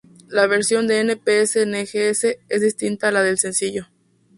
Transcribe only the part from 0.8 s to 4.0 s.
de "N.p.s N.g.s" es distinta a la del sencillo.